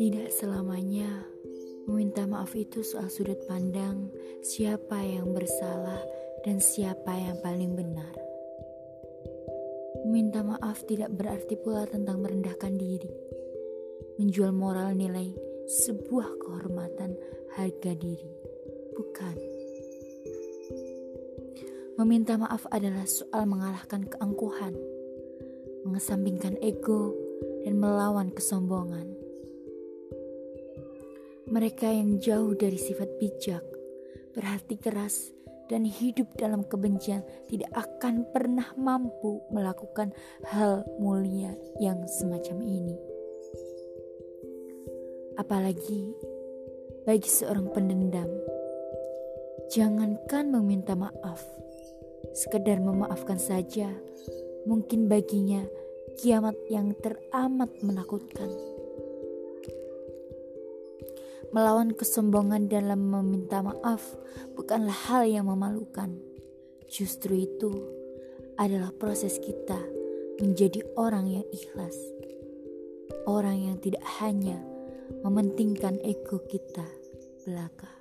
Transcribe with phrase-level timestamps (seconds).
[0.00, 1.28] Tidak selamanya
[1.84, 4.08] meminta maaf itu soal sudut pandang
[4.40, 6.00] siapa yang bersalah
[6.40, 8.08] dan siapa yang paling benar.
[10.08, 13.12] Meminta maaf tidak berarti pula tentang merendahkan diri,
[14.16, 15.36] menjual moral nilai
[15.68, 17.20] sebuah kehormatan
[17.60, 18.32] harga diri,
[18.96, 19.36] bukan.
[22.00, 24.72] Meminta maaf adalah soal mengalahkan keangkuhan,
[25.84, 27.12] mengesampingkan ego,
[27.68, 29.19] dan melawan kesombongan.
[31.50, 33.66] Mereka yang jauh dari sifat bijak,
[34.38, 35.34] berhati keras,
[35.70, 40.10] dan hidup dalam kebencian tidak akan pernah mampu melakukan
[40.50, 42.94] hal mulia yang semacam ini.
[45.38, 46.10] Apalagi
[47.06, 48.30] bagi seorang pendendam,
[49.70, 51.42] jangankan meminta maaf,
[52.34, 53.90] sekedar memaafkan saja,
[54.66, 55.66] mungkin baginya
[56.18, 58.50] kiamat yang teramat menakutkan.
[61.50, 64.04] Melawan kesombongan dalam meminta maaf
[64.54, 66.20] bukanlah hal yang memalukan.
[66.86, 67.72] Justru itu
[68.60, 69.80] adalah proses kita
[70.40, 71.96] menjadi orang yang ikhlas.
[73.24, 74.60] Orang yang tidak hanya
[75.24, 76.84] mementingkan ego kita
[77.44, 77.99] belaka.